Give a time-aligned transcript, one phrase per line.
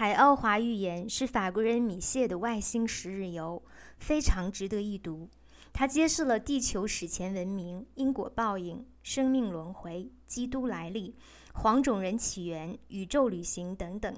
[0.00, 3.62] 海奥华预言》是法国人米歇的外星十日游，
[3.98, 5.28] 非常值得一读。
[5.74, 11.14] 它揭示了地球史前文明、因果报应、生命轮回、基督来历、
[11.52, 14.16] 黄种人起源、宇宙旅行等等。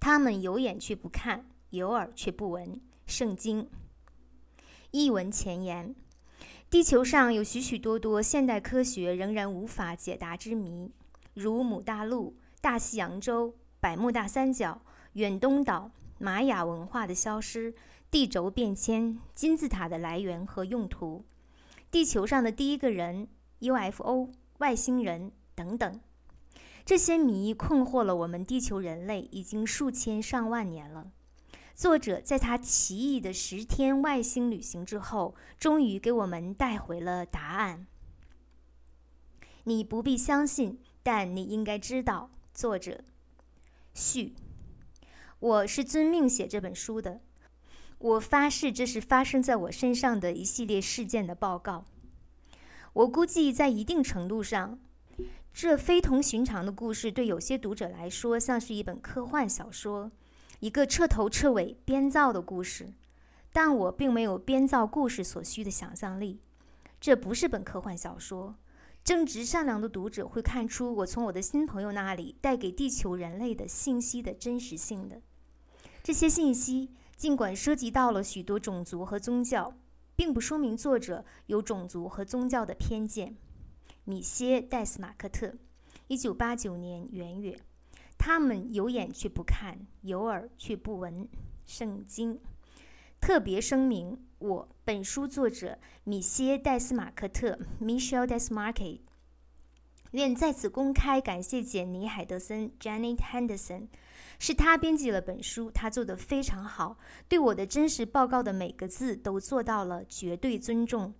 [0.00, 2.80] 他们有眼却不看，有耳却不闻。
[3.06, 3.70] 圣经
[4.90, 5.94] 译文前言：
[6.68, 10.90] 地球上有许许多多现代科学仍然无法解答之谜，
[11.32, 14.80] 如母大陆、大西洋洲、百慕大三角、
[15.14, 17.74] 远东岛、玛雅文化的消失。
[18.12, 21.24] 地轴变迁、金字塔的来源和用途、
[21.90, 23.26] 地球上的第一个人、
[23.60, 26.00] UFO、外星人等等，
[26.84, 31.10] 这些谜困惑了我们地球人类已经数千上万年了。
[31.74, 37.86] 作者在他奇异的十天外星旅行之后，终于给我们带回了答案。
[39.64, 42.28] 你不必相信，但你应该知道。
[42.52, 43.02] 作者
[43.94, 44.34] 序：
[45.38, 47.20] 我是遵命写这本书的。
[47.98, 51.84] 我发誓，这是发生在我身上的一系列事件的报告。
[52.92, 54.78] 我估计，在一定程度上，
[55.52, 60.10] 这非同寻常的故事对有些读者来说像是一本科幻小说，
[60.60, 62.92] 一个彻头彻尾编造的故事。
[63.54, 66.40] 但我并没有编造故事所需的想象力。
[66.98, 68.56] 这不是本科幻小说。
[69.04, 75.20] 正直善良的读者会看出我从我的新朋友那里带给地球人类的信息的真实性的。
[76.02, 76.90] 这些信息。
[77.14, 79.76] 尽管涉及到了许多种族和宗教，
[80.16, 83.36] 并不说明作者有种族和宗教的偏见。
[84.02, 85.54] 米歇·戴斯马克特，
[86.08, 87.56] 一九八九年元月。
[88.18, 91.28] 他们有眼却不看，有耳却不闻。
[91.64, 92.40] 圣经。
[93.22, 98.98] 特别声明：我本书作者米歇·戴斯马克特 （Michelle Desmarque）
[100.10, 103.86] 愿在此公开感谢简妮·海德森 （Janet Henderson）。
[104.40, 106.98] 是他编辑了本书，他做得非常好，
[107.28, 111.14] 对我的真实报告的每个字都做到了绝对尊重。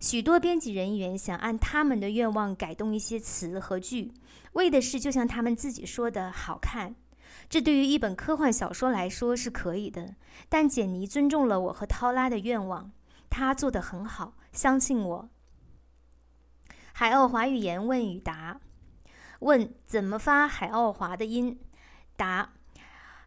[0.00, 4.12] 许多编辑人员想按他们的愿望改动一些词和句，
[4.54, 6.96] 为的是就像他们自己说的好看。
[7.48, 10.14] 这对于一本科幻小说来说是可以的，
[10.48, 12.92] 但简尼尊重了我和涛拉的愿望，
[13.30, 15.28] 他做得很好，相信我。
[16.92, 18.60] 海奥华语言问与答：
[19.40, 21.58] 问怎么发海奥华的音？
[22.16, 22.52] 答。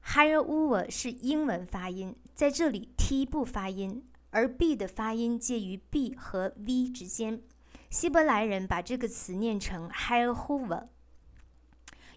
[0.06, 7.44] Higher over 是英文发音，在这里 t 不发音，而 b 的发音介于 b 和 v 之间。
[7.92, 10.88] 希伯来人把这个词念成 Higher over。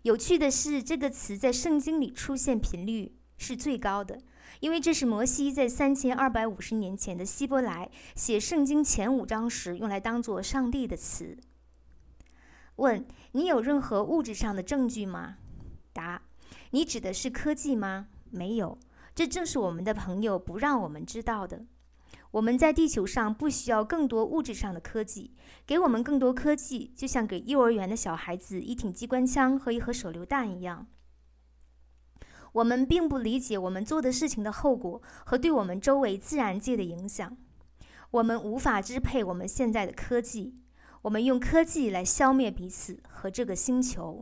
[0.02, 4.18] 有趣的是，这个词在圣经里出现频率是最高的，
[4.60, 11.38] 因为这是摩西在三千二百五十年前的希伯来写圣经前五章时用来当做上帝的词。
[12.76, 15.36] 问你有任何物质上的证据吗？
[15.92, 16.22] 答。
[16.70, 18.08] 你指的是科技吗？
[18.30, 18.78] 没有，
[19.14, 21.66] 这正是我们的朋友不让我们知道的。
[22.32, 25.34] 我们在地球上不需要更多物质上的科技，
[25.66, 30.86] 给我们更多科技，就像给幼儿园的小孩子一挺机关枪和一盒手榴弹一样。
[32.52, 37.36] 我们并不理解我们做的事情的后果和对我们周围自然界的影响。
[38.10, 40.54] 我们无法支配我们现在的科技，
[41.02, 44.20] 我们用科技来消灭彼此和这个星球。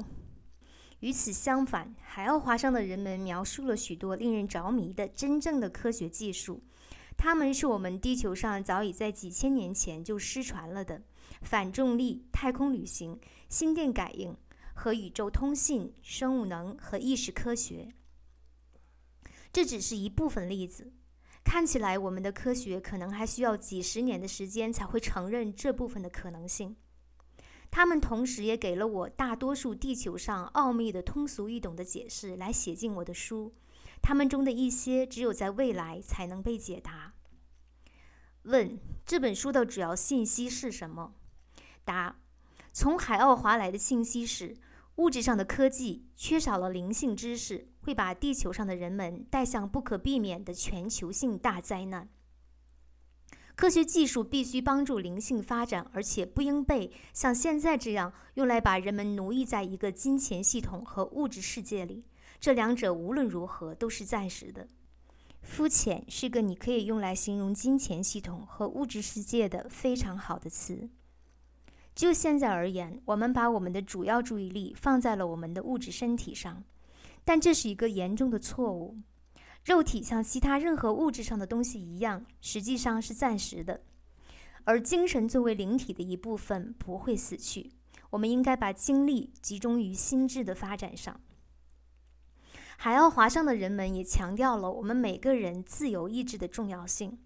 [0.98, 6.62] 与此相反，海奥华上的人们描述了许多令人着迷的真正的科学技术，
[7.22, 11.03] 它们是我们地球上早已在几千年前就失传了的
[11.42, 14.34] 反重力、太空旅行、心电感应
[14.72, 17.92] 和宇宙通信、生物能和意识科学。
[19.53, 20.94] 这只是一部分例子，
[21.44, 26.75] 看起来我们的科学可能还需要几十年的时间才会承认这部分的可能性。
[27.70, 33.53] 他们同时也给了我大多数地球上奥秘的通俗易懂的解释，来写进我的书。
[34.03, 37.15] 他们中的一些只有在未来才能被解答。
[38.44, 41.15] 问：这本书的主要信息是什么？
[41.84, 42.16] 答：
[42.72, 44.56] 从海奥华来的信息是，
[44.97, 52.09] 物质上的科技缺少了灵性知识，会把地球上的人们带向不可避免的全球性大灾难。
[53.57, 62.04] 科学技术必须帮助灵性发展，而且不应被像现在这样用来把人们奴役在一个金钱系统和物质世界里。
[62.41, 64.66] 这两者无论如何都是暂时的。
[65.42, 70.89] 肤浅是个你可以用来形容金钱系统和物质世界的非常好的词。
[71.95, 76.65] 就现在而言，我们把我们的主要注意力放在了我们的物质身体上，
[77.25, 78.97] 但这是一个严重的错误。
[79.65, 83.83] 肉体像其他任何物质上的东西一样，实际上是暂时的，
[84.65, 87.71] 而精神作为灵体的一部分不会死去。
[88.09, 91.21] 我们应该把精力集中于心智的发展上。
[92.82, 97.18] 海奥华上的人们也强调了我们每个人自由意志的重要性。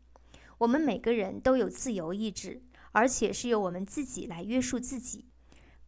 [0.58, 2.60] 我们每个人都有自由意志，
[2.90, 5.26] 而且是由我们自己来约束自己。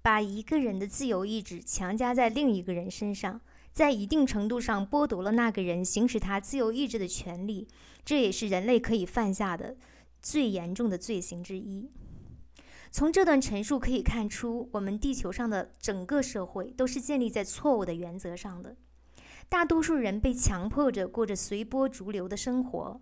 [0.00, 3.40] 把一个人的自由意志强加在另一个人身上，
[3.72, 7.66] 在一定程度上剥夺了那个人行使他自由意志的权利，
[8.04, 9.76] 这也是人类可以犯下的
[10.22, 11.90] 最严重的罪行之一。
[12.92, 18.76] 从这段陈述可以看出，我们地球上的整个社会都是建立在错误的原则上的。
[19.48, 23.00] 大多数人被强迫着过着随波逐流的生活。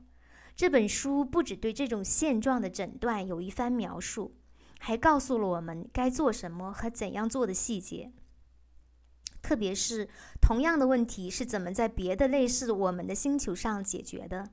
[0.55, 4.37] 这本书不只对这种现状的诊断有一番描述，
[4.79, 8.13] 还告诉了我们该做什么和怎样做的细节。
[9.43, 10.09] 特别是
[10.41, 14.51] 同样的问题是怎么在别的类似我们的星球上解决的。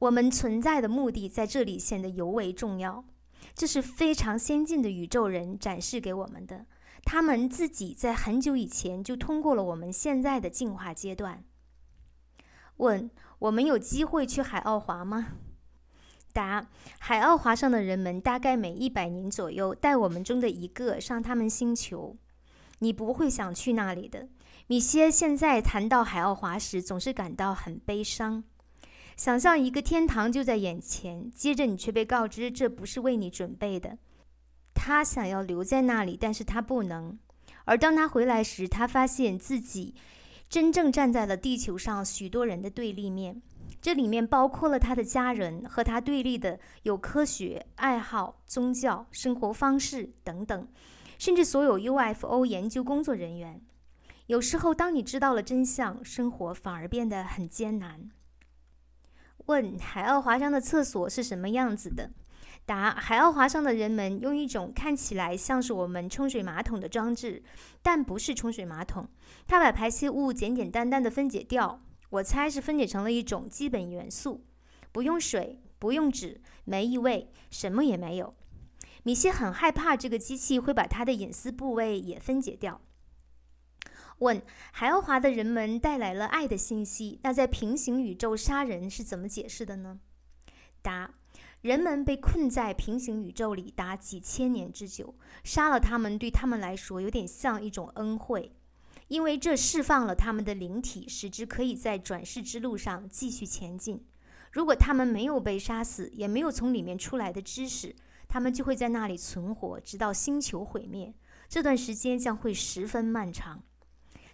[0.00, 3.04] 我们存在的目的在这里显得尤为重要。
[3.54, 6.66] 这是非常先进的宇宙人展示给我们的。
[7.04, 11.44] 他们自己在很久以前就通过了我们现在的进化阶段。
[12.78, 15.34] 问：我们有机会去海奥华吗？
[16.32, 16.66] 答：
[16.98, 22.16] 海奥华上的人们大概每一百年左右带我们中的一个上他们星球。
[22.78, 24.28] 你不会想去那里的。
[24.66, 28.42] 米歇现在谈到海奥华时，总是感到很悲伤。
[29.16, 33.98] 想象一个天堂就在眼前，接着你却被告知这不是为你准备的。
[34.84, 37.16] 他想要留在那里，但是他不能。
[37.66, 39.94] 而当他回来时，他发现自己
[40.48, 43.40] 真正站在了地球上许多人的对立面。
[43.80, 50.66] 这里面包括了他的家人和他对立的有科学爱好、宗教、生活方式等等，
[51.16, 53.62] 甚至所有 UFO 研究工作人员。
[54.26, 58.10] 有时候，当你知道了真相，生活反而变得很艰难。
[59.46, 62.10] 问海奥华上的厕所是什么样子的？
[62.64, 67.42] 答：海奥华上的人们用一种看起来像是我们冲水马桶的装置，
[67.82, 69.08] 但不是冲水马桶。
[69.46, 74.44] 它把排泄物简简单单的分解掉，我猜是分解成了一种基本元素。
[74.92, 78.34] 不用水，不用纸，没异味，什么也没有。
[79.02, 82.80] 米歇很害怕这个机器会把他的隐私部位也分解掉。
[84.18, 89.98] 问：海奥华的人们带来了爱的信息，那在平行宇宙杀人是怎么解释的呢？
[90.80, 91.14] 答：
[91.62, 95.14] 人们被困在平行宇宙里达几千年之久，
[95.44, 98.52] 杀了他们对他们来说有点像一种恩惠，
[99.06, 104.04] 因为这释放了他们的灵体，使之可以在转世之路上继续前进。
[104.50, 107.94] 如果他们没有被杀死，也没有从里面出来的知识，
[108.26, 111.14] 他们就会在那里存活，直到星球毁灭。
[111.48, 113.62] 这段时间将会十分漫长。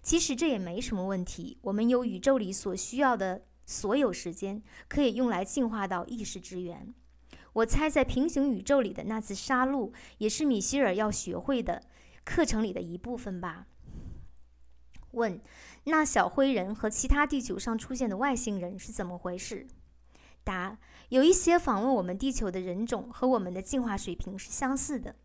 [0.01, 1.59] 其实这也没什么问题。
[1.61, 6.91] 我们有宇宙里所需要的所有时间，可以用来进化到意识之源。
[7.53, 11.83] 我猜，在平行宇宙里的那次杀戮，也是米歇尔要学会的
[12.23, 13.67] 课程里的一部分吧？
[15.11, 15.41] 问：
[15.85, 19.65] 那小灰人和其他地球上出现的外星人是怎么回事？
[20.43, 20.77] 答：
[21.09, 25.15] 有一些访问我们地球的人种和我们的进化水平是相似的。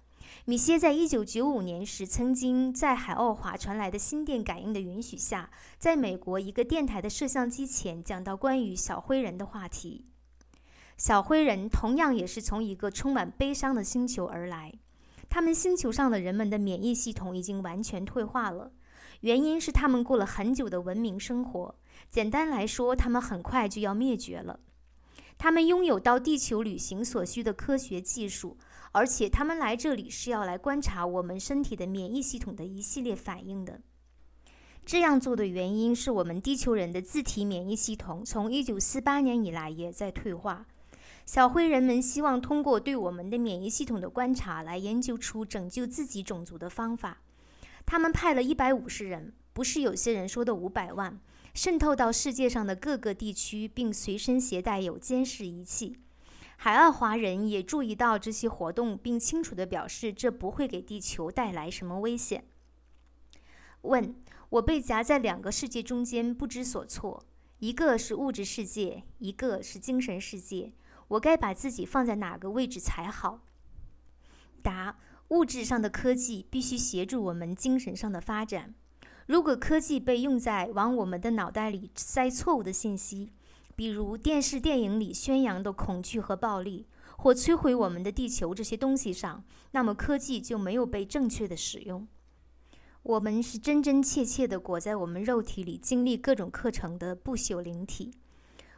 [0.46, 10.06] 米歇在一九九五年时，曾经在海奥华传来的心电感应的允许下，在美国一个电台的摄像机前讲到关于小灰人的话题。
[10.96, 14.72] 小灰人同样也是从一个充满悲伤的星球而来，
[15.28, 18.72] 他们星球上的人们的免疫系统已经完全退化了，
[19.20, 21.74] 原因是他们过了很久的文明生活。
[22.08, 24.60] 简单来说，他们很快就要灭绝了。
[25.36, 28.56] 他们拥有到地球旅行所需的科学技术。
[28.96, 33.80] 而且他们来这里是要来观察我们身体的免疫系统的一系列反应的。
[34.86, 40.68] 这样做的原因是我们地球人的自体免疫系统从1948年以来也在退化。
[41.26, 47.22] 小灰人们希望通过对我们的免疫系统的观察来研究出拯救自己种族的方法。
[47.86, 51.18] 他们派了一百五十人，不是有些人说的五百万，
[51.54, 55.96] 渗透到世界上的各个地区，并随身携带有监视仪器。
[56.56, 62.44] 海奥华人也注意到这些活动，并清楚地表示这不会给地球带来什么危险。
[63.82, 64.14] 问：
[64.50, 67.24] 我被夹在两个世界中间，不知所措。
[67.58, 70.72] 一个是物质世界，一个是精神世界。
[71.08, 73.40] 我该把自己放在哪个位置才好？
[74.62, 78.74] 答：物质上的科技必须协助我们精神上的发展。
[79.26, 83.32] 如果科技被用在往我们的脑袋里塞错误的信息，
[83.74, 89.42] 比如电视、电影里宣扬的恐惧和暴力，或摧毁我们的地球这些东西上，
[89.72, 92.06] 那么科技就没有被正确的使用。
[93.02, 98.14] 我们是真真切切地裹在我们肉体里，经历各种课程的不朽灵体。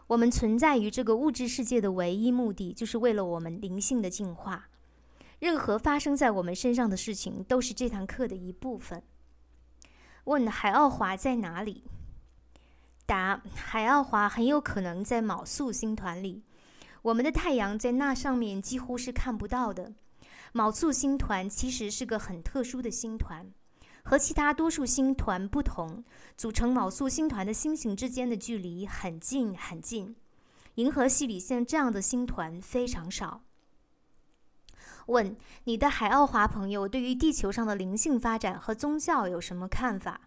[0.06, 4.68] 我们存在于这个物质世界的唯一目的，就是为了我们灵性的进化。
[5.38, 9.02] 任何发生在我们身上的事情，都是这堂课的一部分。
[10.24, 11.84] 问海奥华在哪里？
[13.04, 16.42] 答：海奥华很有可能在卯宿星团里。
[17.02, 19.92] 我们的太阳在那上面几乎是看不到的。
[20.52, 23.46] 卯宿星团其实是个很特殊的星团，
[24.08, 26.04] 和其他多数星团不同，
[26.36, 30.14] 组成卯宿星团的星星之间的距离很近很近。
[30.76, 33.40] 银河系里像这样的星团非常少。
[35.06, 40.20] 问你的海奥华朋友对于地球上的灵性发展和宗教有什么看法？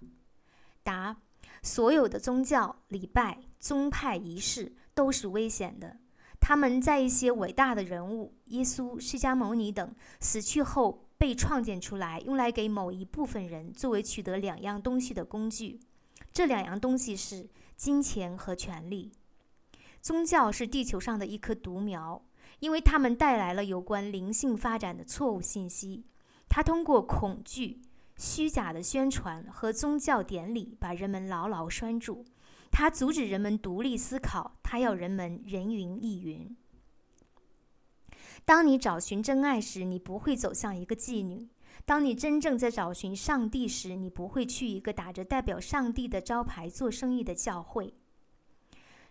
[0.83, 1.15] 答：
[1.63, 5.95] 所有的宗教、礼拜、宗派仪式都是危险的。
[6.41, 15.79] 他们在一些伟大的人物，耶稣、释迦牟尼等死去后被创建出来，用来给某一部分人作为取得两样东西的工具。
[16.33, 19.11] 这两样东西是金钱和权力。
[20.01, 22.25] 宗教是地球上的一棵独苗。
[22.59, 26.03] 因为他们带来了有关灵性发展的错误信息，
[26.49, 27.79] 它通过恐惧、
[28.17, 32.25] 虚假的宣传和宗教典礼把人们牢牢拴住。
[32.69, 36.53] 它阻止人们独立思考，它要人们人云亦云。
[38.45, 41.47] 当你找寻真爱时，你不会走向一个妓女；
[41.85, 47.93] 当你真正在找寻上帝时，你不会去一个打着代表上帝的招牌做生意的教会。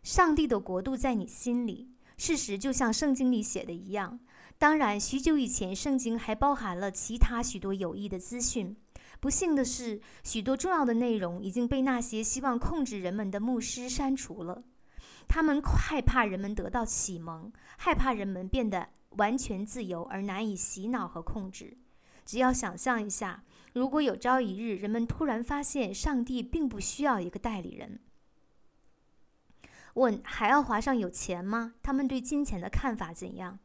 [0.03, 1.91] 上帝的国度在你心里。
[2.17, 4.19] 事实就像圣经里写的一样，
[4.59, 8.77] 当然，许久以前，圣经还包含了其他许多有益的资讯。
[9.21, 14.65] 不幸的是，许多重要的内容已经被那些希望控制人们的牧师删除了。
[15.27, 21.77] 他们害怕人们得到启蒙，害怕人们变得完全自由而难以洗脑和控制。
[22.25, 27.99] 只要想象一下，如果有朝一日人们突然发现上帝并不需要一个代理人。
[29.95, 31.75] 问海奥华上有钱吗？
[31.83, 33.59] 他们对金钱的看法怎样？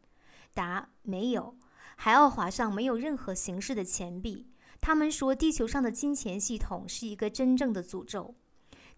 [0.53, 1.55] 答：没有。
[1.95, 4.48] 海奥华上没有任何形式的钱币。
[4.81, 8.36] 他们说地球上的金钱系统是一个真正的诅咒。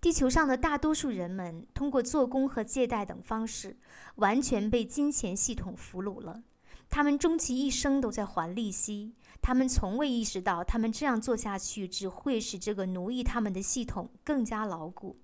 [0.06, 3.76] 地球上的大多数人们通过做工和借贷等方式，
[4.18, 6.44] 完全被金钱系统俘虏了。
[6.92, 9.16] 他们终其一生都在还利息。
[9.42, 15.18] 他们从未意识到，他们这样做下去只会使这个奴役他们的系统更加牢固。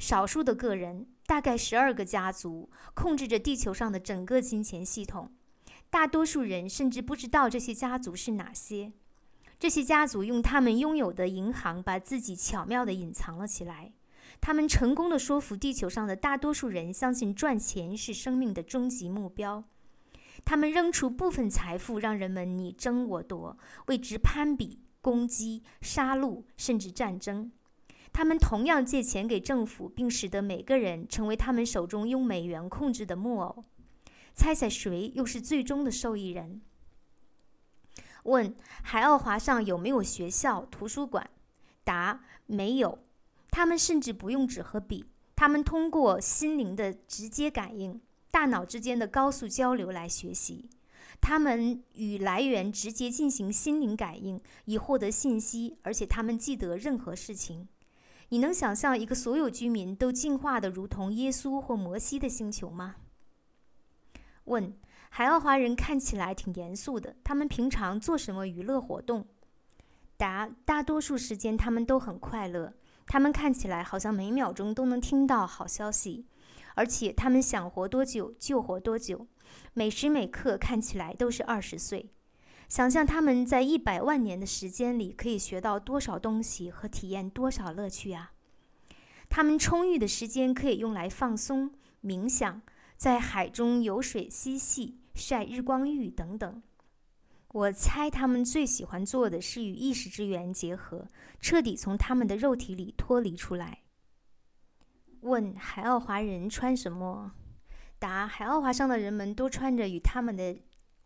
[0.00, 5.30] 少数的个人，大概十二个家族，控制着地球上的整个金钱系统。
[5.90, 8.90] 大多数人甚至不知道这些家族是哪些。
[9.60, 13.92] 这些家族用他们拥有的银行把自己巧妙地隐藏了起来。
[14.40, 19.62] 他们成功地说服地球上的大多数人相信赚钱是生命的终极目标。
[20.46, 27.52] 他们扔出部分财富，让人们你争我夺，为之攀比、攻击、杀戮，甚至战争。
[28.14, 33.62] 他们同样借钱给政府，并使得每个人成为他们手中用美元控制的木偶。
[34.32, 36.62] 猜猜谁又是最终的受益人？
[38.24, 41.28] 问：海奥华上有没有学校、图书馆？
[41.84, 42.98] 答：没有。
[43.50, 48.00] 他们甚至不用纸和笔，他们通过心灵的直接感应、
[48.30, 50.70] 大脑之间的高速交流来学习。
[51.20, 57.68] 他们与来源直接进行心灵感应，以获得信息，而且他们记得任何事情。
[58.28, 62.96] 你能想象一个所有居民都进化的如同耶稣或摩西的星球吗？
[64.44, 64.72] 问：
[65.12, 69.26] 海奥华人看起来挺严肃的，他们平常做什么娱乐活动？
[70.16, 72.72] 答：大多数时间他们都很快乐，
[73.06, 76.26] 他们看起来好像每秒钟都能听到好消息，
[76.76, 79.26] 而且他们想活多久就活多久，
[79.74, 82.10] 每时每刻看起来都是二十岁。
[82.68, 88.30] 想象他们在一百万年的时间里可以学到多少东西和体验多少乐趣啊！
[89.28, 91.72] 他们充裕的时间可以用来放松、
[92.04, 92.62] 冥想，
[92.96, 96.62] 在海中游水嬉戏、晒日光浴等等。
[97.48, 101.06] 我猜他们最喜欢做的是与意识之源结合，
[101.38, 103.82] 彻底从他们的肉体里脱离出来。
[105.20, 107.34] 问海奥华人穿什么？
[107.98, 110.56] 答：海奥华上的人们都穿着与他们的。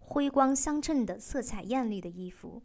[0.06, 2.62] 辉光相衬的、色彩艳丽的衣服。